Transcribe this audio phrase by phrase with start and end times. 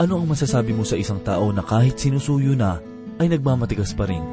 [0.00, 2.80] Ano ang masasabi mo sa isang tao na kahit sinusuyo na,
[3.20, 4.24] ay nagmamatigas pa rin?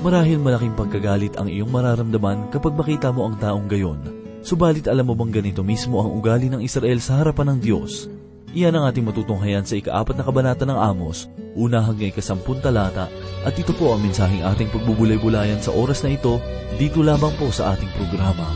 [0.00, 4.00] Marahil malaking pagkagalit ang iyong mararamdaman kapag makita mo ang taong gayon.
[4.40, 8.08] Subalit alam mo bang ganito mismo ang ugali ng Israel sa harapan ng Diyos?
[8.56, 13.12] Iyan ang ating matutunghayan sa ikaapat na kabanata ng Amos, una hanggang ikasampun talata,
[13.44, 16.40] at ito po ang mensaheng ating pagbubulay-bulayan sa oras na ito,
[16.80, 18.48] dito lamang po sa ating programa,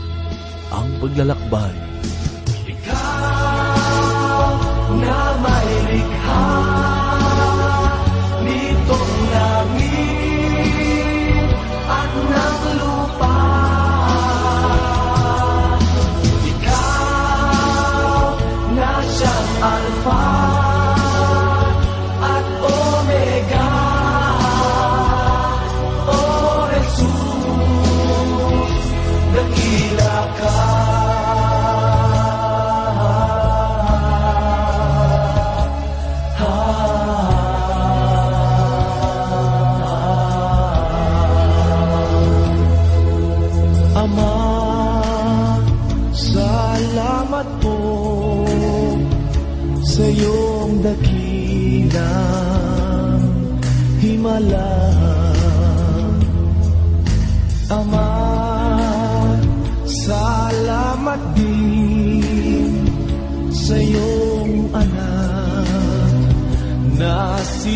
[0.73, 1.93] Ang Paglalakbay.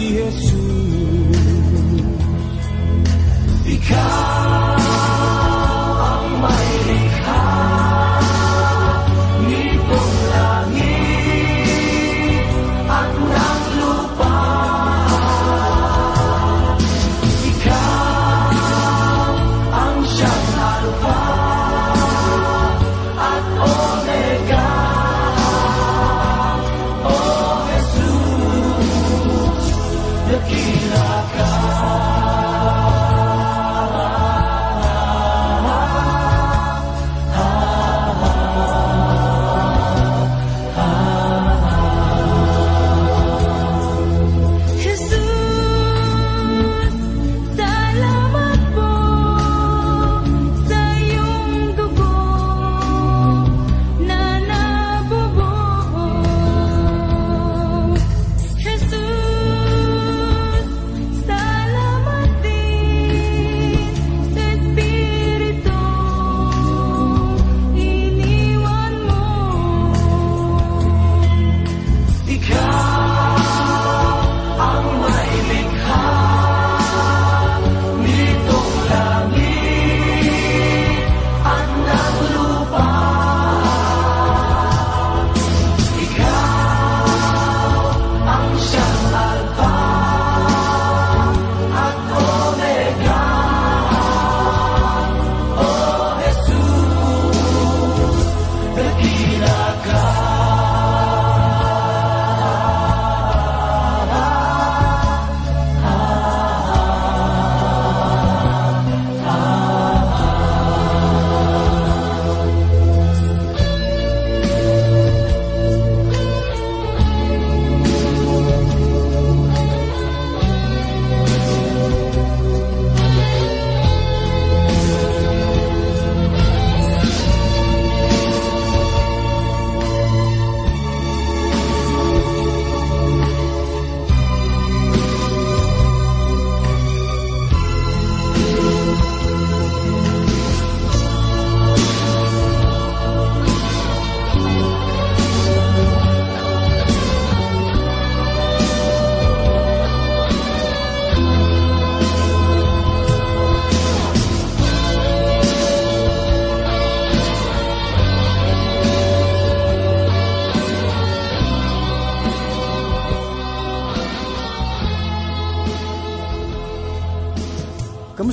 [0.08, 0.50] Na si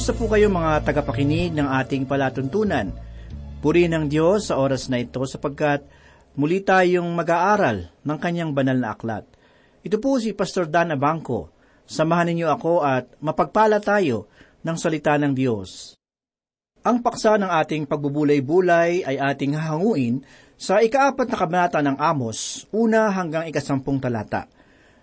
[0.06, 2.94] Kamusta po kayo mga tagapakinig ng ating palatuntunan?
[3.58, 5.82] Puri ng Diyos sa oras na ito sapagkat
[6.38, 9.26] muli tayong mag-aaral ng kanyang banal na aklat.
[9.82, 11.50] Ito po si Pastor Dan Abangco.
[11.90, 14.30] Samahan ninyo ako at mapagpala tayo
[14.62, 15.98] ng salita ng Diyos.
[16.86, 20.22] Ang paksa ng ating pagbubulay-bulay ay ating hahanguin
[20.54, 24.46] sa ikaapat na kabanata ng Amos, una hanggang ikasampung talata.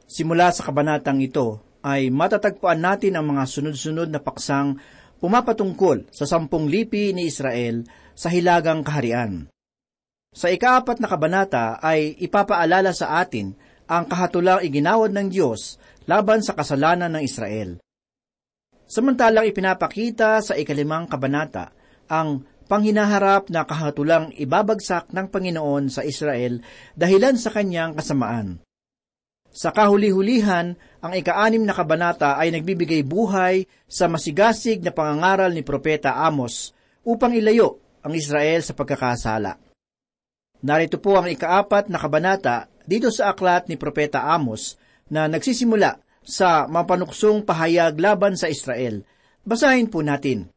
[0.08, 4.80] Simula sa kabanatang ito ay matatagpuan natin ang mga sunod-sunod na paksang
[5.20, 7.84] pumapatungkol sa sampung lipi ni Israel
[8.16, 9.52] sa hilagang kaharian.
[10.34, 13.54] Sa ikaapat na kabanata ay ipapaalala sa atin
[13.86, 15.78] ang kahatulang iginawad ng Diyos
[16.10, 17.78] laban sa kasalanan ng Israel.
[18.90, 21.72] Samantalang ipinapakita sa ikalimang kabanata
[22.10, 26.64] ang panghinaharap na kahatulang ibabagsak ng Panginoon sa Israel
[26.98, 28.64] dahilan sa kanyang kasamaan.
[29.54, 36.26] Sa kahuli-hulihan, ang ikaanim na kabanata ay nagbibigay buhay sa masigasig na pangangaral ni Propeta
[36.26, 36.74] Amos
[37.06, 39.62] upang ilayo ang Israel sa pagkakasala.
[40.66, 44.82] Narito po ang ikaapat na kabanata dito sa aklat ni Propeta Amos
[45.14, 49.06] na nagsisimula sa mapanuksong pahayag laban sa Israel.
[49.46, 50.50] Basahin po natin.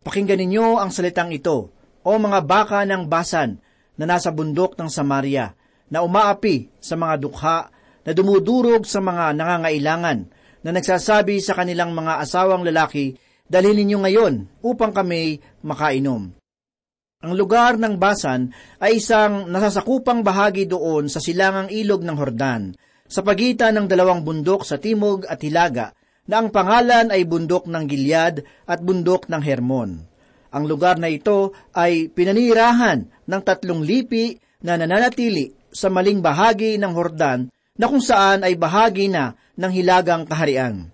[0.00, 1.68] Pakinggan ninyo ang salitang ito,
[2.00, 3.60] o mga baka ng basan
[4.00, 5.52] na nasa bundok ng Samaria,
[5.92, 7.68] na umaapi sa mga dukha
[8.04, 10.18] na dumudurog sa mga nangangailangan,
[10.60, 13.16] na nagsasabi sa kanilang mga asawang lalaki,
[13.48, 16.32] dalhin ninyo ngayon upang kami makainom.
[17.20, 22.72] Ang lugar ng Basan ay isang nasasakupang bahagi doon sa silangang ilog ng Hordan,
[23.10, 25.92] sa pagitan ng dalawang bundok sa timog at hilaga,
[26.30, 29.90] na ang pangalan ay bundok ng Gilead at bundok ng Hermon.
[30.54, 36.92] Ang lugar na ito ay pinanirahan ng tatlong lipi na nananatili sa maling bahagi ng
[36.94, 37.50] Hordan
[37.80, 40.92] na kung saan ay bahagi na ng hilagang kaharian.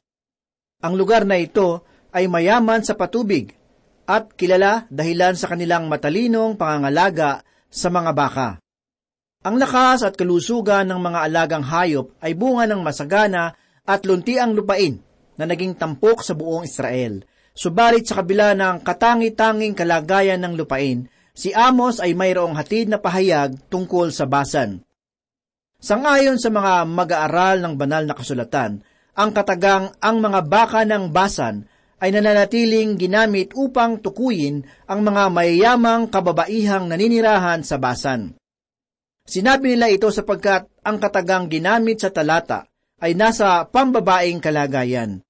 [0.79, 1.83] Ang lugar na ito
[2.15, 3.59] ay mayaman sa patubig
[4.07, 8.49] at kilala dahilan sa kanilang matalinong pangangalaga sa mga baka.
[9.43, 15.03] Ang lakas at kalusugan ng mga alagang hayop ay bunga ng masagana at luntiang lupain
[15.35, 17.27] na naging tampok sa buong Israel.
[17.51, 23.59] Subalit sa kabila ng katangi-tanging kalagayan ng lupain, si Amos ay mayroong hatid na pahayag
[23.67, 24.86] tungkol sa basan.
[25.87, 28.83] Sangayon sa mga mag-aaral ng banal na kasulatan,
[29.15, 31.63] ang katagang ang mga baka ng basan
[32.03, 38.35] ay nananatiling ginamit upang tukuyin ang mga mayayamang kababaihang naninirahan sa basan.
[39.31, 42.67] Sinabi nila ito sapagkat ang katagang ginamit sa talata
[42.99, 45.23] ay nasa pambabaing kalagayan.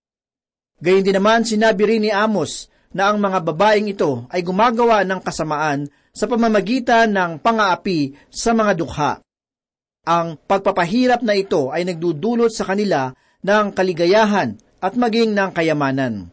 [0.80, 5.20] Gayun din naman sinabi rin ni Amos na ang mga babaeng ito ay gumagawa ng
[5.20, 9.25] kasamaan sa pamamagitan ng pangaapi sa mga dukha.
[10.06, 13.10] Ang pagpapahirap na ito ay nagdudulot sa kanila
[13.42, 16.30] ng kaligayahan at maging ng kayamanan.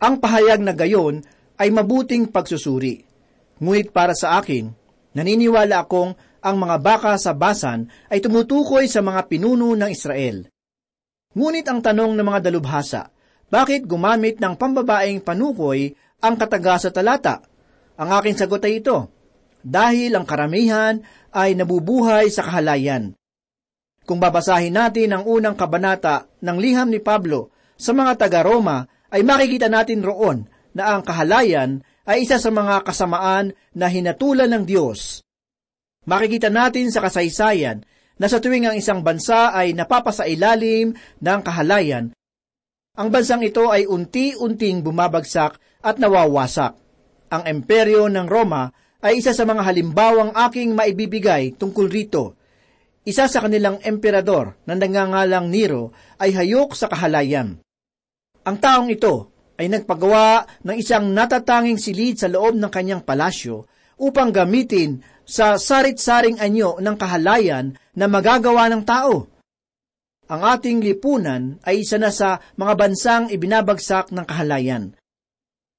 [0.00, 1.20] Ang pahayag na gayon
[1.60, 3.04] ay mabuting pagsusuri.
[3.60, 4.72] Ngunit para sa akin,
[5.12, 10.48] naniniwala akong ang mga baka sa basan ay tumutukoy sa mga pinuno ng Israel.
[11.36, 13.12] Ngunit ang tanong ng mga dalubhasa,
[13.52, 15.92] bakit gumamit ng pambabaeng panukoy
[16.24, 17.44] ang kataga sa talata?
[17.98, 19.12] Ang aking sagot ay ito,
[19.64, 21.00] dahil ang karamihan
[21.34, 23.14] ay nabubuhay sa kahalayan.
[24.08, 29.68] Kung babasahin natin ang unang kabanata ng liham ni Pablo sa mga taga-Roma, ay makikita
[29.68, 35.20] natin roon na ang kahalayan ay isa sa mga kasamaan na hinatulan ng Diyos.
[36.08, 37.84] Makikita natin sa kasaysayan
[38.16, 42.16] na sa tuwing ang isang bansa ay napapasailalim ng kahalayan,
[42.98, 46.74] ang bansang ito ay unti-unting bumabagsak at nawawasak.
[47.30, 52.34] Ang emperyo ng Roma ay isa sa mga halimbawang aking maibibigay tungkol rito.
[53.06, 57.62] Isa sa kanilang emperador na nangangalang Nero ay hayok sa kahalayan.
[58.42, 63.64] Ang taong ito ay nagpagawa ng isang natatanging silid sa loob ng kanyang palasyo
[63.98, 69.30] upang gamitin sa sarit-saring anyo ng kahalayan na magagawa ng tao.
[70.28, 74.92] Ang ating lipunan ay isa na sa mga bansang ibinabagsak ng kahalayan.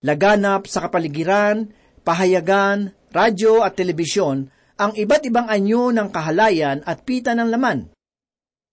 [0.01, 1.69] Laganap sa kapaligiran,
[2.01, 4.49] pahayagan, radyo at telebisyon
[4.79, 7.91] ang iba't ibang anyo ng kahalayan at pita ng laman.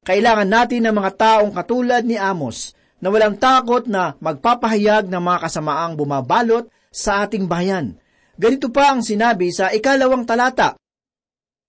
[0.07, 5.39] Kailangan natin ng mga taong katulad ni Amos na walang takot na magpapahayag ng mga
[5.51, 7.99] kasamaang bumabalot sa ating bayan.
[8.39, 10.79] Ganito pa ang sinabi sa ikalawang talata.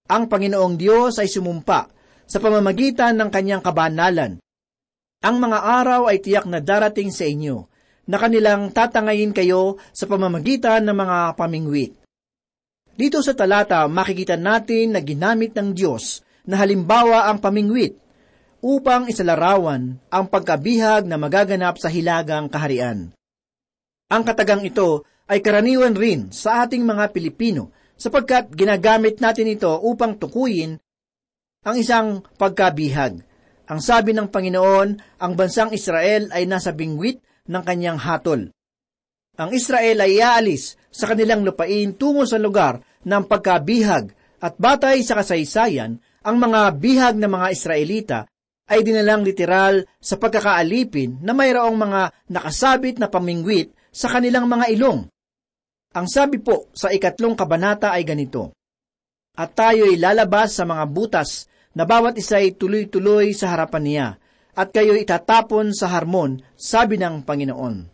[0.07, 1.89] Ang Panginoong Diyos ay sumumpa
[2.29, 4.37] sa pamamagitan ng kanyang kabanalan.
[5.25, 7.65] Ang mga araw ay tiyak na darating sa inyo,
[8.05, 11.96] na kanilang tatangayin kayo sa pamamagitan ng mga pamingwit.
[12.97, 17.93] Dito sa talata, makikita natin na ginamit ng Diyos na halimbawa ang pamingwit
[18.57, 23.13] upang isalarawan ang pagkabihag na magaganap sa hilagang kaharian.
[24.09, 30.17] Ang katagang ito ay karaniwan rin sa ating mga Pilipino sapagkat ginagamit natin ito upang
[30.17, 30.81] tukuyin
[31.69, 33.21] ang isang pagkabihag.
[33.67, 38.49] Ang sabi ng Panginoon, ang bansang Israel ay nasa bingwit ng kanyang hatol.
[39.37, 44.11] Ang Israel ay iaalis sa kanilang lupain tungo sa lugar ng pagkabihag
[44.43, 45.97] at batay sa kasaysayan,
[46.27, 48.19] ang mga bihag ng mga Israelita
[48.67, 55.07] ay dinalang literal sa pagkakaalipin na mayroong mga nakasabit na pamingwit sa kanilang mga ilong.
[55.95, 58.51] Ang sabi po sa ikatlong kabanata ay ganito,
[59.39, 64.07] At tayo'y lalabas sa mga butas na bawat isa'y tuloy-tuloy sa harapan niya,
[64.57, 67.93] at kayo itatapon sa harmon, sabi ng Panginoon.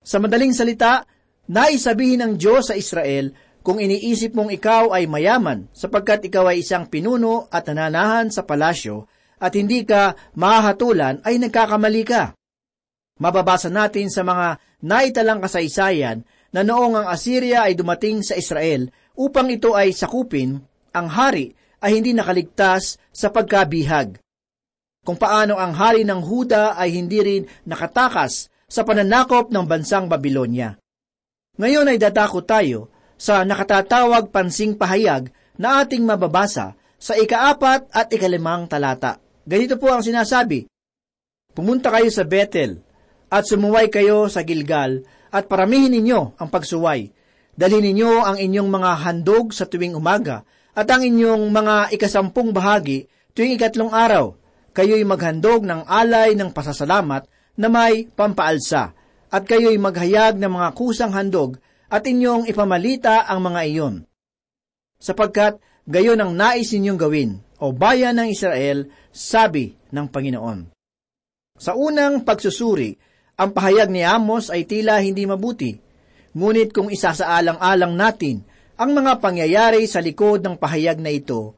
[0.00, 1.04] Sa madaling salita,
[1.48, 3.32] naisabihin ng Diyos sa Israel
[3.64, 9.08] kung iniisip mong ikaw ay mayaman sapagkat ikaw ay isang pinuno at nananahan sa palasyo
[9.40, 12.36] at hindi ka mahahatulan ay nagkakamali ka.
[13.16, 19.48] Mababasa natin sa mga naitalang kasaysayan na noong ang Assyria ay dumating sa Israel upang
[19.48, 20.60] ito ay sakupin,
[20.92, 24.20] ang hari ay hindi nakaligtas sa pagkabihag.
[25.04, 30.76] Kung paano ang hari ng Huda ay hindi rin nakatakas sa pananakop ng bansang Babylonia.
[31.60, 38.66] Ngayon ay dadako tayo sa nakatatawag pansing pahayag na ating mababasa sa ikaapat at ikalimang
[38.66, 39.20] talata.
[39.44, 40.66] Ganito po ang sinasabi,
[41.54, 42.82] Pumunta kayo sa Bethel
[43.30, 47.14] at sumuway kayo sa Gilgal at paramihin ninyo ang pagsuway.
[47.54, 50.42] Dalhin ninyo ang inyong mga handog sa tuwing umaga
[50.74, 54.34] at ang inyong mga ikasampung bahagi tuwing ikatlong araw.
[54.74, 58.90] Kayo'y maghandog ng alay ng pasasalamat na may pampaalsa
[59.30, 63.94] at kayo'y maghayag ng mga kusang handog at inyong ipamalita ang mga iyon.
[65.00, 70.72] Sapagkat gayon ang nais ninyong gawin, o bayan ng Israel, sabi ng Panginoon.
[71.54, 72.98] Sa unang pagsusuri,
[73.34, 75.78] ang pahayag ni Amos ay tila hindi mabuti.
[76.34, 78.42] Ngunit kung isasaalang-alang natin
[78.74, 81.54] ang mga pangyayari sa likod ng pahayag na ito,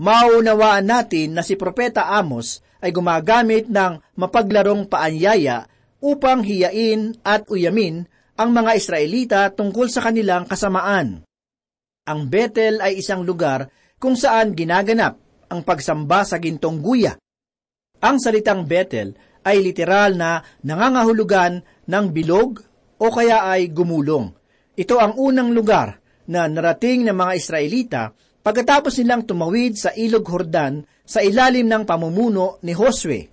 [0.00, 5.68] maunawaan natin na si Propeta Amos ay gumagamit ng mapaglarong paanyaya
[6.00, 11.22] upang hiyain at uyamin ang mga Israelita tungkol sa kanilang kasamaan.
[12.04, 15.16] Ang Bethel ay isang lugar kung saan ginaganap
[15.48, 17.14] ang pagsamba sa gintong guya.
[18.02, 19.14] Ang salitang Bethel
[19.46, 22.58] ay literal na nangangahulugan ng bilog
[22.98, 24.34] o kaya ay gumulong.
[24.74, 28.02] Ito ang unang lugar na narating ng mga Israelita
[28.44, 33.30] pagkatapos nilang tumawid sa ilog Hordan sa ilalim ng pamumuno ni Josue.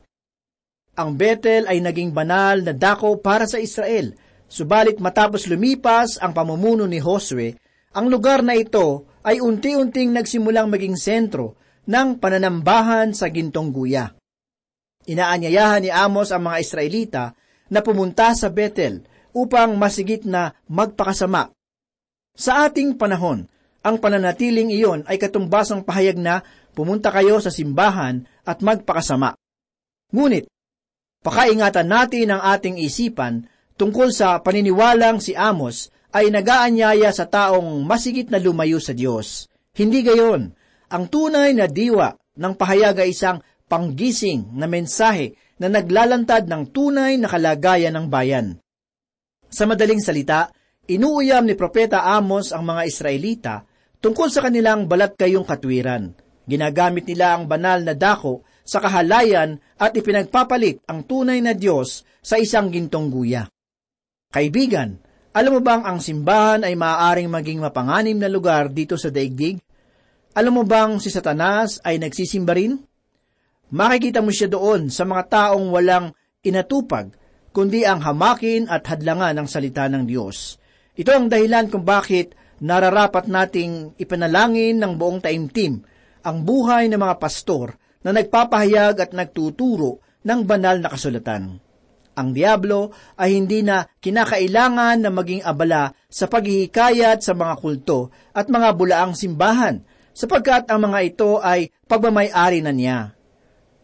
[0.95, 4.11] Ang Bethel ay naging banal na dako para sa Israel,
[4.51, 7.55] subalit matapos lumipas ang pamumuno ni Josue,
[7.95, 11.55] ang lugar na ito ay unti-unting nagsimulang maging sentro
[11.87, 14.11] ng pananambahan sa gintong guya.
[15.07, 17.23] Inaanyayahan ni Amos ang mga Israelita
[17.71, 21.49] na pumunta sa Bethel upang masigit na magpakasama.
[22.35, 23.47] Sa ating panahon,
[23.81, 26.45] ang pananatiling iyon ay katumbasang pahayag na
[26.77, 29.33] pumunta kayo sa simbahan at magpakasama.
[30.13, 30.45] Ngunit,
[31.25, 33.50] pakaingatan natin ang ating isipan
[33.81, 39.49] tungkol sa paniniwalang si Amos ay nagaanyaya sa taong masigit na lumayo sa Diyos.
[39.73, 40.53] Hindi gayon.
[40.93, 47.17] Ang tunay na diwa ng pahayag ay isang panggising na mensahe na naglalantad ng tunay
[47.17, 48.61] na kalagayan ng bayan.
[49.49, 50.53] Sa madaling salita,
[50.85, 53.55] inuuyam ni Propeta Amos ang mga Israelita
[53.97, 56.13] tungkol sa kanilang balat kayong katwiran.
[56.45, 62.37] Ginagamit nila ang banal na dako sa kahalayan at ipinagpapalit ang tunay na Diyos sa
[62.37, 63.50] isang gintong guya.
[64.31, 64.95] Kaibigan,
[65.35, 69.59] alam mo bang ang simbahan ay maaaring maging mapanganim na lugar dito sa daigdig?
[70.31, 72.79] Alam mo bang si Satanas ay nagsisimba rin?
[73.75, 76.15] Makikita mo siya doon sa mga taong walang
[76.47, 77.11] inatupag,
[77.51, 80.55] kundi ang hamakin at hadlangan ng salita ng Diyos.
[80.95, 82.31] Ito ang dahilan kung bakit
[82.63, 85.83] nararapat nating ipanalangin ng buong taimtim
[86.23, 91.70] ang buhay ng mga pastor na nagpapahayag at nagtuturo ng banal na kasulatan.
[92.21, 98.45] Ang Diablo ay hindi na kinakailangan na maging abala sa paghihikayat sa mga kulto at
[98.45, 99.81] mga bulaang simbahan,
[100.13, 103.17] sapagkat ang mga ito ay pagmamayari na niya.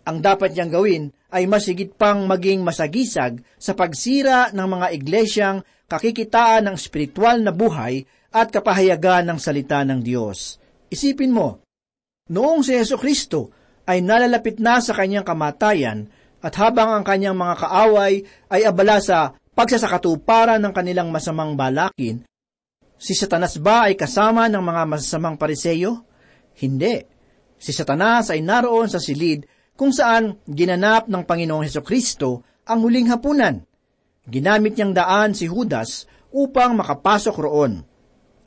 [0.05, 1.03] Ang dapat niyang gawin
[1.33, 5.57] ay masigit pang maging masagisag sa pagsira ng mga iglesyang
[5.89, 10.61] kakikitaan ng spiritual na buhay at kapahayagan ng salita ng Diyos.
[10.93, 11.65] Isipin mo,
[12.29, 13.49] noong si Yeso Kristo
[13.87, 16.05] ay nalalapit na sa kanyang kamatayan
[16.47, 22.23] at habang ang kanyang mga kaaway ay abala sa pagsasakatuparan ng kanilang masamang balakin,
[22.95, 26.07] si Satanas ba ay kasama ng mga masasamang pariseyo?
[26.55, 27.03] Hindi.
[27.59, 29.43] Si Satanas ay naroon sa silid
[29.75, 33.59] kung saan ginanap ng Panginoong Heso Kristo ang huling hapunan.
[34.23, 37.83] Ginamit niyang daan si Judas upang makapasok roon.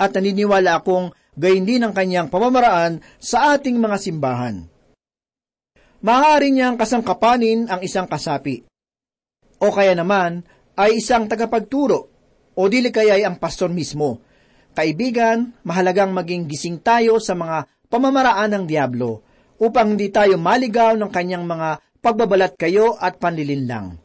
[0.00, 4.69] At naniniwala akong gayon din ang kanyang pamamaraan sa ating mga simbahan.
[6.00, 8.64] Maaari niyang kasangkapanin ang isang kasapi.
[9.60, 10.40] O kaya naman
[10.72, 12.00] ay isang tagapagturo
[12.56, 14.24] o dili kaya ay ang pastor mismo.
[14.72, 19.20] Kaibigan, mahalagang maging gising tayo sa mga pamamaraan ng Diablo
[19.60, 24.00] upang hindi tayo maligaw ng kanyang mga pagbabalat kayo at panlilinlang.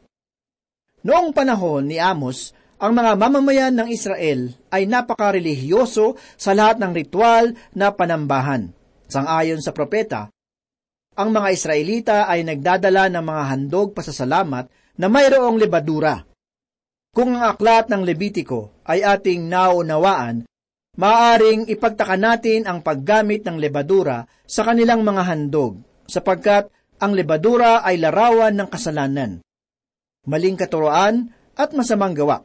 [1.08, 7.56] Noong panahon ni Amos, ang mga mamamayan ng Israel ay napakarelihiyoso sa lahat ng ritual
[7.72, 8.76] na panambahan.
[9.08, 10.35] Sangayon sa propeta,
[11.16, 14.68] ang mga Israelita ay nagdadala ng mga handog pasasalamat
[15.00, 16.28] na mayroong lebadura.
[17.16, 20.44] Kung ang aklat ng Levitiko ay ating naunawaan,
[21.00, 26.68] maaaring ipagtaka natin ang paggamit ng lebadura sa kanilang mga handog, sapagkat
[27.00, 29.40] ang lebadura ay larawan ng kasalanan,
[30.28, 32.44] maling katuroan at masamang gawa.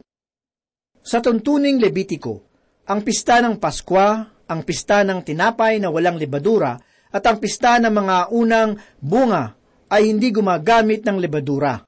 [1.02, 2.46] Sa tuntuning Levitiko,
[2.86, 6.78] ang pista ng Paskwa, ang pista ng tinapay na walang lebadura,
[7.10, 9.54] at ang pista ng mga unang bunga
[9.90, 11.82] ay hindi gumagamit ng lebadura.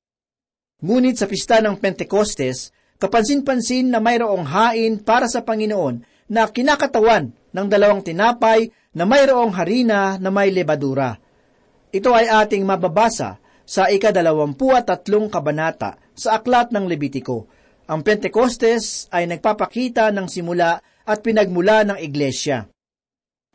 [0.82, 7.66] Ngunit sa pista ng Pentecostes, kapansin-pansin na mayroong hain para sa Panginoon na kinakatawan ng
[7.70, 11.14] dalawang tinapay na mayroong harina na may lebadura.
[11.94, 17.46] Ito ay ating mababasa sa ikadalawampu at tatlong kabanata sa aklat ng Levitiko.
[17.86, 22.66] Ang Pentecostes ay nagpapakita ng simula at pinagmula ng iglesia.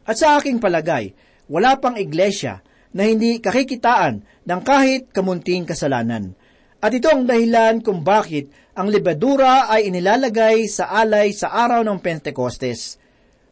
[0.07, 1.11] At sa aking palagay,
[1.47, 2.63] wala pang iglesia
[2.95, 6.35] na hindi kakikitaan ng kahit kamunting kasalanan.
[6.77, 11.97] At ito ang dahilan kung bakit ang lebadura ay inilalagay sa alay sa araw ng
[11.97, 13.01] Pentecostes.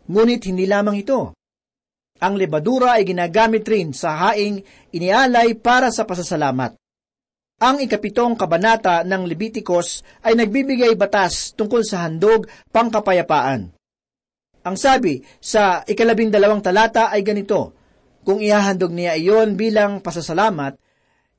[0.05, 1.33] Ngunit hindi lamang ito.
[2.21, 4.61] Ang lebadura ay ginagamit rin sa haing
[4.93, 6.77] inialay para sa pasasalamat.
[7.55, 13.73] Ang ikapitong kabanata ng Leviticus ay nagbibigay batas tungkol sa handog pangkapayapaan.
[14.65, 17.84] Ang sabi sa ikalabing dalawang talata ay ganito,
[18.25, 20.81] Kung ihahandog niya iyon bilang pasasalamat,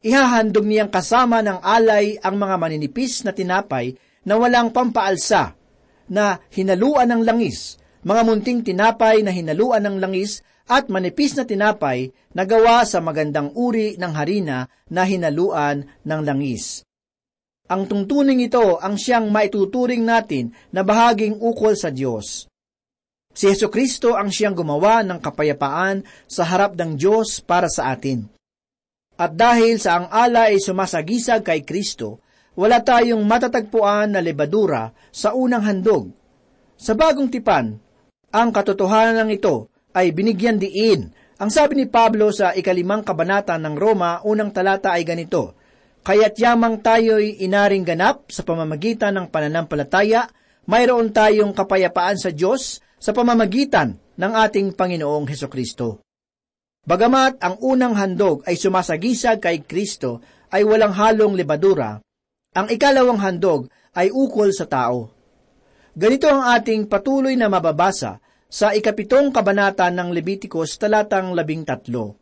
[0.07, 5.59] ihahandog niyang kasama ng alay ang mga maninipis na tinapay na walang pampaalsa,
[6.07, 12.15] na hinaluan ng langis, mga munting tinapay na hinaluan ng langis at manipis na tinapay
[12.31, 16.87] na gawa sa magandang uri ng harina na hinaluan ng langis.
[17.67, 22.47] Ang tungtuning ito ang siyang maituturing natin na bahaging ukol sa Diyos.
[23.37, 28.25] Si Yesu Kristo ang siyang gumawa ng kapayapaan sa harap ng Diyos para sa atin.
[29.21, 32.25] At dahil sa ang ala ay sumasagisag kay Kristo,
[32.57, 36.09] wala tayong matatagpuan na lebadura sa unang handog.
[36.81, 37.77] Sa bagong tipan,
[38.33, 41.13] ang katotohanan ng ito ay binigyan diin.
[41.37, 45.53] Ang sabi ni Pablo sa ikalimang kabanata ng Roma, unang talata ay ganito,
[46.01, 50.25] Kaya't yamang tayo'y inaring ganap sa pamamagitan ng pananampalataya,
[50.65, 56.01] mayroon tayong kapayapaan sa Diyos sa pamamagitan ng ating Panginoong Heso Kristo.
[56.87, 62.01] Bagamat ang unang handog ay sumasagisag kay Kristo ay walang halong lebadura,
[62.57, 65.13] ang ikalawang handog ay ukol sa tao.
[65.93, 72.17] Ganito ang ating patuloy na mababasa sa ikapitong kabanata ng Leviticus talatang labing tatlo.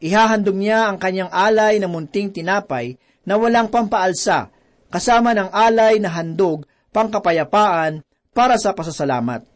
[0.00, 4.52] Ihahandog niya ang kanyang alay na munting tinapay na walang pampaalsa,
[4.92, 9.53] kasama ng alay na handog pangkapayapaan para sa pasasalamat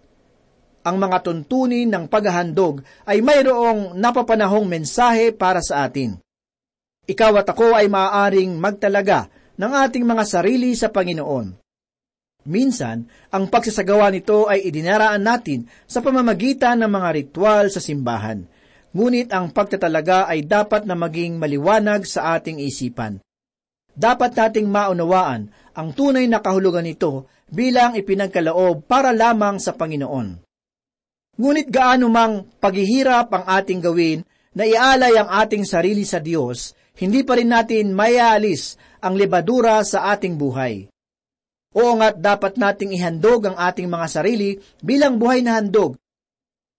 [0.89, 6.17] ang mga tuntunin ng paghahandog ay mayroong napapanahong mensahe para sa atin.
[7.05, 9.29] Ikaw at ako ay maaaring magtalaga
[9.61, 11.61] ng ating mga sarili sa Panginoon.
[12.49, 18.49] Minsan, ang pagsasagawa nito ay idinaraan natin sa pamamagitan ng mga ritual sa simbahan.
[18.97, 23.21] Ngunit ang pagtatalaga ay dapat na maging maliwanag sa ating isipan.
[23.93, 30.48] Dapat nating maunawaan ang tunay na kahulugan nito bilang ipinagkaloob para lamang sa Panginoon.
[31.39, 34.27] Ngunit gaano mang paghihirap ang ating gawin
[34.59, 40.11] na ialay ang ating sarili sa Diyos, hindi pa rin natin mayaalis ang lebadura sa
[40.11, 40.91] ating buhay.
[41.79, 45.95] Oo nga't dapat nating ihandog ang ating mga sarili bilang buhay na handog.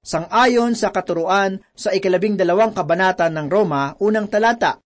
[0.03, 4.83] Sangayon sa katuruan sa ikalabing dalawang kabanata ng Roma, unang talata.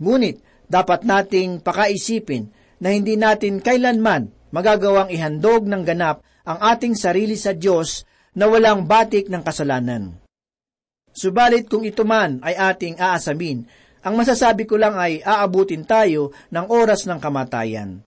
[0.00, 2.48] Ngunit, dapat nating pakaisipin
[2.80, 8.88] na hindi natin kailanman magagawang ihandog ng ganap ang ating sarili sa Diyos na walang
[8.88, 10.16] batik ng kasalanan.
[11.12, 13.68] Subalit kung ito man ay ating aasamin,
[14.02, 18.00] ang masasabi ko lang ay aabutin tayo ng oras ng kamatayan.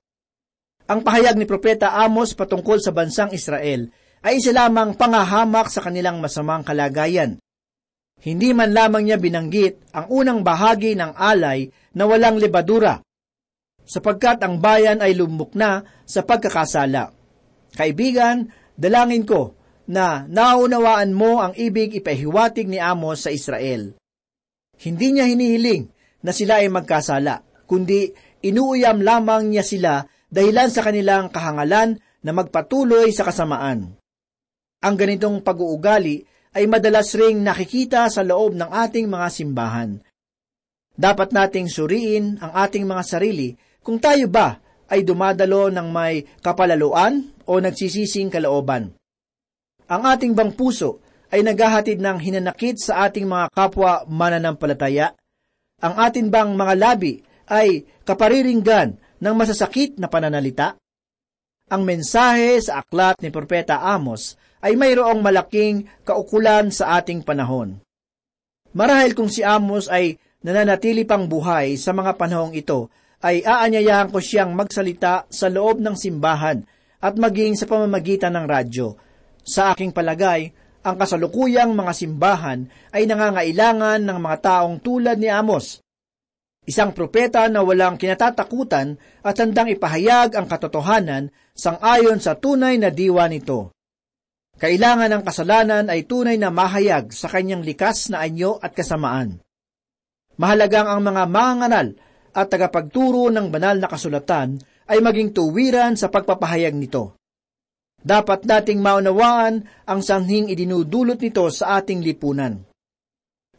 [0.85, 3.89] Ang pahayag ni Propeta Amos patungkol sa bansang Israel
[4.25, 7.37] ay isa lamang pangahamak sa kanilang masamang kalagayan.
[8.21, 13.05] Hindi man lamang niya binanggit ang unang bahagi ng alay na walang lebadura,
[13.85, 17.13] sapagkat ang bayan ay lumuk na sa pagkakasala.
[17.77, 19.53] Kaibigan, dalangin ko
[19.85, 23.93] na naunawaan mo ang ibig ipahiwatig ni Amos sa Israel.
[24.81, 25.87] Hindi niya hinihiling
[26.25, 29.93] na sila ay magkasala, kundi inuuyam lamang niya sila
[30.29, 33.95] dahilan sa kanilang kahangalan na magpatuloy sa kasamaan.
[34.81, 40.01] Ang ganitong pag-uugali ay madalas ring nakikita sa loob ng ating mga simbahan.
[40.95, 47.21] Dapat nating suriin ang ating mga sarili kung tayo ba ay dumadalo ng may kapalaluan
[47.45, 48.95] o nagsisising kalooban.
[49.85, 50.97] Ang ating bang puso
[51.29, 55.13] ay naghahatid ng hinanakit sa ating mga kapwa mananampalataya?
[55.77, 60.73] Ang atin bang mga labi ay kapariringgan ng masasakit na pananalita?
[61.69, 67.77] Ang mensahe sa aklat ni Propeta Amos ay mayroong malaking kaukulan sa ating panahon.
[68.73, 72.89] Marahil kung si Amos ay nananatili pang buhay sa mga panahong ito,
[73.21, 76.61] ay aanyayahan ko siyang magsalita sa loob ng simbahan
[77.01, 78.97] at maging sa pamamagitan ng radyo.
[79.45, 80.49] Sa aking palagay,
[80.81, 85.85] ang kasalukuyang mga simbahan ay nangangailangan ng mga taong tulad ni Amos.
[86.65, 93.29] Isang propeta na walang kinatatakutan at handang ipahayag ang katotohanan sangayon sa tunay na diwa
[93.29, 93.69] nito.
[94.57, 99.37] Kailangan ng kasalanan ay tunay na mahayag sa kanyang likas na anyo at kasamaan.
[100.41, 101.87] Mahalagang ang mga mangangaral
[102.33, 104.57] at tagapagturo ng banal na kasulatan
[104.89, 107.13] ay maging tuwiran sa pagpapahayag nito.
[108.05, 112.61] Dapat nating maunawaan ang sanghing idinudulot nito sa ating lipunan.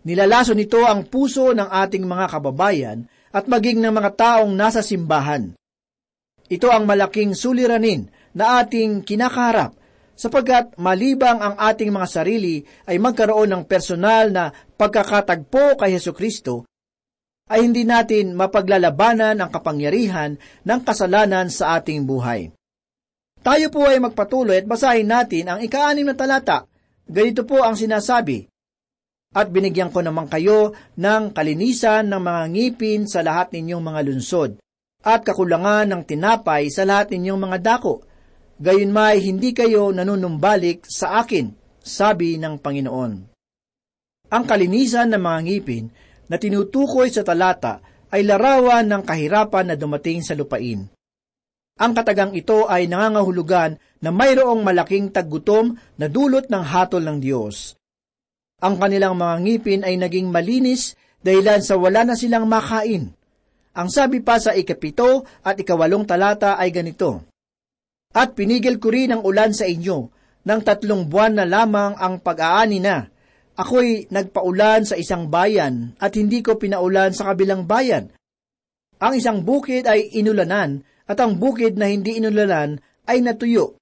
[0.07, 5.51] Nilalaso nito ang puso ng ating mga kababayan at maging ng mga taong nasa simbahan.
[6.47, 8.07] Ito ang malaking suliranin
[8.39, 9.75] na ating kinakaharap
[10.17, 16.65] sapagkat malibang ang ating mga sarili ay magkaroon ng personal na pagkakatagpo kay Heso Kristo,
[17.53, 22.56] ay hindi natin mapaglalabanan ang kapangyarihan ng kasalanan sa ating buhay.
[23.47, 26.67] Tayo po ay magpatuloy at basahin natin ang ika-anim na talata.
[27.07, 28.43] Ganito po ang sinasabi,
[29.31, 34.59] At binigyan ko naman kayo ng kalinisan ng mga ngipin sa lahat ninyong mga lunsod,
[35.07, 38.03] at kakulangan ng tinapay sa lahat ninyong mga dako.
[38.59, 43.13] Gayon may hindi kayo nanunumbalik sa akin, sabi ng Panginoon.
[44.27, 45.85] Ang kalinisan ng mga ngipin
[46.27, 47.79] na tinutukoy sa talata
[48.11, 50.96] ay larawan ng kahirapan na dumating sa lupain.
[51.77, 57.77] Ang katagang ito ay nangangahulugan na mayroong malaking taggutom na dulot ng hatol ng Diyos.
[58.65, 63.13] Ang kanilang mga ngipin ay naging malinis dahilan sa wala na silang makain.
[63.77, 67.29] Ang sabi pa sa ikapito at ikawalong talata ay ganito,
[68.17, 70.09] At pinigil ko rin ang ulan sa inyo,
[70.47, 73.05] ng tatlong buwan na lamang ang pag-aani na.
[73.57, 78.13] Ako'y nagpaulan sa isang bayan at hindi ko pinaulan sa kabilang bayan.
[78.97, 83.79] Ang isang bukid ay inulanan at ang bukid na hindi inulanan ay natuyo.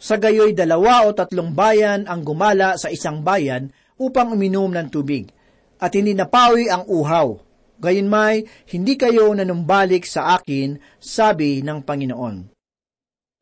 [0.00, 3.68] Sa gayoy dalawa o tatlong bayan ang gumala sa isang bayan
[4.00, 5.28] upang uminom ng tubig,
[5.76, 7.36] at hindi napawi ang uhaw.
[7.80, 12.36] Gayon may, hindi kayo nanumbalik sa akin, sabi ng Panginoon.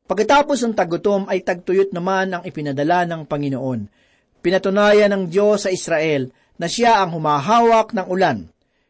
[0.09, 3.81] Pagkatapos ng tagutom ay tagtuyot naman ang ipinadala ng Panginoon.
[4.39, 8.47] Pinatunayan ng Diyos sa Israel na siya ang humahawak ng ulan.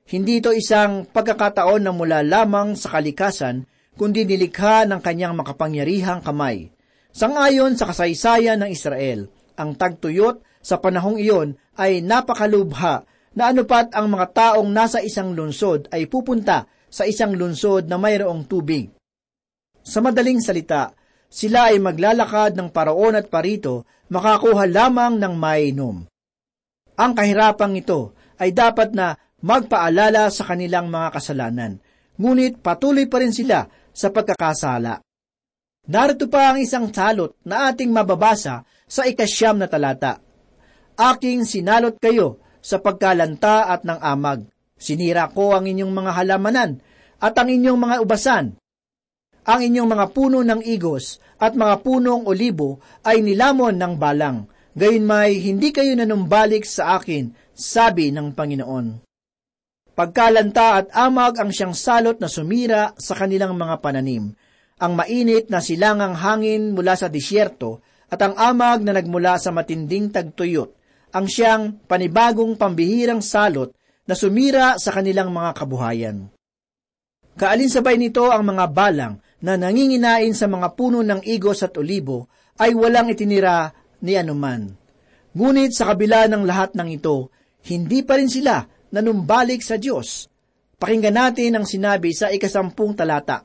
[0.09, 3.65] Hindi ito isang pagkakataon na mula lamang sa kalikasan,
[3.99, 6.71] kundi nilikha ng kanyang makapangyarihang kamay.
[7.11, 9.27] Sangayon sa kasaysayan ng Israel,
[9.59, 13.03] ang tagtuyot sa panahong iyon ay napakalubha
[13.35, 18.47] na anupat ang mga taong nasa isang lungsod ay pupunta sa isang lungsod na mayroong
[18.47, 18.87] tubig.
[19.83, 20.95] Sa madaling salita,
[21.27, 26.07] sila ay maglalakad ng paraon at parito, makakuha lamang ng mainom.
[26.95, 31.79] Ang kahirapang ito ay dapat na magpaalala sa kanilang mga kasalanan,
[32.19, 35.01] ngunit patuloy pa rin sila sa pagkakasala.
[35.89, 40.21] Narito pa ang isang salot na ating mababasa sa ikasyam na talata.
[40.99, 44.45] Aking sinalot kayo sa pagkalanta at ng amag.
[44.77, 46.71] Sinira ko ang inyong mga halamanan
[47.17, 48.45] at ang inyong mga ubasan.
[49.49, 54.45] Ang inyong mga puno ng igos at mga punong olibo ay nilamon ng balang.
[54.77, 59.08] Gayon may hindi kayo nanumbalik sa akin, sabi ng Panginoon.
[59.99, 64.31] Pagkalanta at amag ang siyang salot na sumira sa kanilang mga pananim.
[64.79, 70.07] Ang mainit na silangang hangin mula sa disyerto at ang amag na nagmula sa matinding
[70.07, 70.71] tagtuyot
[71.11, 73.75] ang siyang panibagong pambihirang salot
[74.07, 76.31] na sumira sa kanilang mga kabuhayan.
[77.35, 82.71] Kaalinsabay nito ang mga balang na nanginginain sa mga puno ng igos at olibo ay
[82.71, 84.63] walang itinira ni anuman.
[85.35, 87.35] Ngunit sa kabila ng lahat ng ito,
[87.67, 90.29] hindi pa rin sila nanumbalik sa Diyos.
[90.79, 93.43] Pakinggan natin ang sinabi sa ikasampung talata.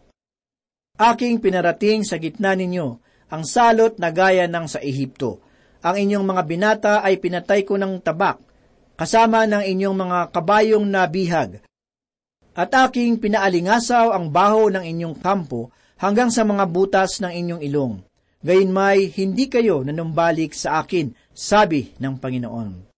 [0.95, 2.87] Aking pinarating sa gitna ninyo
[3.35, 5.43] ang salot na gaya ng sa Ehipto.
[5.83, 8.39] Ang inyong mga binata ay pinatay ko ng tabak,
[8.95, 11.61] kasama ng inyong mga kabayong nabihag.
[12.55, 17.95] At aking pinaalingasaw ang baho ng inyong kampo hanggang sa mga butas ng inyong ilong.
[18.45, 22.94] Gayon may hindi kayo nanumbalik sa akin, sabi ng Panginoon.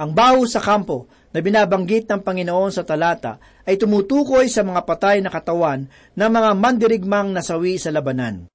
[0.00, 3.36] Ang baho sa kampo na binabanggit ng Panginoon sa talata
[3.68, 5.84] ay tumutukoy sa mga patay na katawan
[6.16, 8.48] ng mga mandirigmang nasawi sa labanan.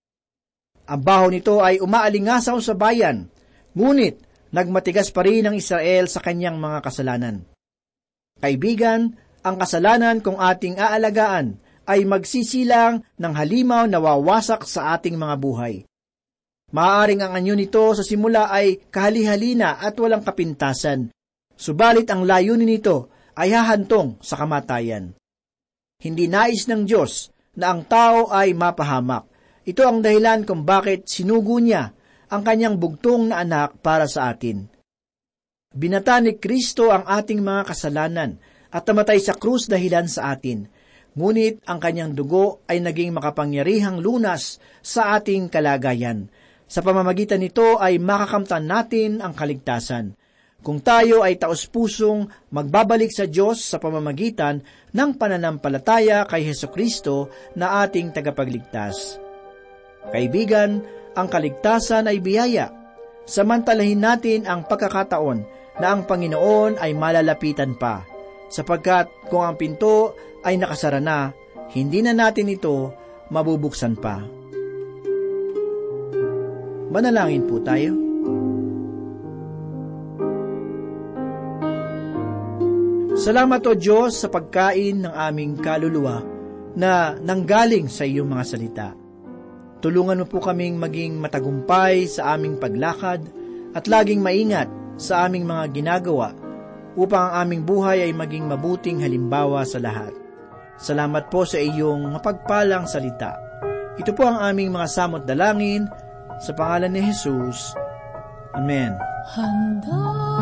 [0.90, 3.30] Ang baho nito ay umaalingasaw sa bayan,
[3.78, 7.46] ngunit nagmatigas pa rin ang Israel sa kanyang mga kasalanan.
[8.42, 9.14] Kaibigan,
[9.46, 15.86] ang kasalanan kung ating aalagaan ay magsisilang ng halimaw na wawasak sa ating mga buhay.
[16.74, 21.14] Maaaring ang anyo nito sa simula ay kahali-halina at walang kapintasan,
[21.56, 25.16] subalit ang layunin nito ay hahantong sa kamatayan.
[26.00, 29.28] Hindi nais ng Diyos na ang tao ay mapahamak.
[29.66, 31.92] Ito ang dahilan kung bakit sinugo niya
[32.30, 34.70] ang kanyang bugtong na anak para sa atin.
[35.76, 38.40] Binata ni Kristo ang ating mga kasalanan
[38.72, 40.68] at namatay sa krus dahilan sa atin.
[41.16, 46.28] Ngunit ang kanyang dugo ay naging makapangyarihang lunas sa ating kalagayan.
[46.68, 50.16] Sa pamamagitan nito ay makakamtan natin ang kaligtasan.
[50.66, 54.66] Kung tayo ay taos-pusong magbabalik sa Diyos sa pamamagitan
[54.98, 59.22] ng pananampalataya kay Heso Kristo na ating tagapagligtas.
[60.10, 60.82] Kaibigan,
[61.14, 62.74] ang kaligtasan ay biyaya.
[63.30, 65.46] Samantalahin natin ang pagkakataon
[65.78, 68.02] na ang Panginoon ay malalapitan pa,
[68.50, 71.30] sapagkat kung ang pinto ay nakasara na,
[71.78, 72.90] hindi na natin ito
[73.30, 74.18] mabubuksan pa.
[76.90, 78.05] Manalangin po tayo.
[83.26, 86.22] Salamat o Diyos sa pagkain ng aming kaluluwa
[86.78, 88.94] na nanggaling sa iyong mga salita.
[89.82, 93.26] Tulungan mo po kaming maging matagumpay sa aming paglakad
[93.74, 94.70] at laging maingat
[95.02, 96.38] sa aming mga ginagawa
[96.94, 100.14] upang ang aming buhay ay maging mabuting halimbawa sa lahat.
[100.78, 103.42] Salamat po sa iyong mapagpalang salita.
[103.98, 105.90] Ito po ang aming mga samot dalangin
[106.46, 107.74] sa pangalan ni Jesus.
[108.54, 108.94] Amen.
[109.34, 110.35] Handa